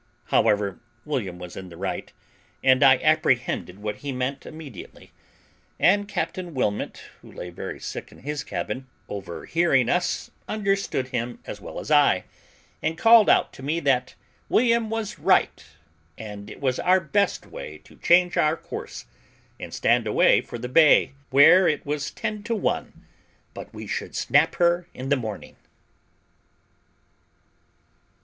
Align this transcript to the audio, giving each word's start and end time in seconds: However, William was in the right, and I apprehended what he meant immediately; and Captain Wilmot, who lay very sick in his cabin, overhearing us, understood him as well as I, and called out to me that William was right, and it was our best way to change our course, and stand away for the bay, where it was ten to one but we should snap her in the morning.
However, 0.33 0.79
William 1.05 1.37
was 1.37 1.55
in 1.55 1.69
the 1.69 1.77
right, 1.77 2.11
and 2.63 2.81
I 2.81 2.97
apprehended 3.03 3.77
what 3.77 3.97
he 3.97 4.11
meant 4.11 4.47
immediately; 4.47 5.11
and 5.79 6.07
Captain 6.07 6.55
Wilmot, 6.55 7.03
who 7.21 7.31
lay 7.31 7.51
very 7.51 7.79
sick 7.79 8.11
in 8.11 8.17
his 8.21 8.43
cabin, 8.43 8.87
overhearing 9.07 9.89
us, 9.89 10.31
understood 10.47 11.09
him 11.09 11.37
as 11.45 11.61
well 11.61 11.79
as 11.79 11.91
I, 11.91 12.23
and 12.81 12.97
called 12.97 13.29
out 13.29 13.53
to 13.53 13.61
me 13.61 13.79
that 13.81 14.15
William 14.49 14.89
was 14.89 15.19
right, 15.19 15.63
and 16.17 16.49
it 16.49 16.59
was 16.59 16.79
our 16.79 16.99
best 16.99 17.45
way 17.45 17.77
to 17.83 17.95
change 17.97 18.37
our 18.37 18.57
course, 18.57 19.05
and 19.59 19.71
stand 19.71 20.07
away 20.07 20.41
for 20.41 20.57
the 20.57 20.67
bay, 20.67 21.11
where 21.29 21.67
it 21.67 21.85
was 21.85 22.09
ten 22.09 22.41
to 22.45 22.55
one 22.55 23.05
but 23.53 23.71
we 23.71 23.85
should 23.85 24.15
snap 24.15 24.55
her 24.55 24.87
in 24.95 25.09
the 25.09 25.15
morning. 25.15 25.57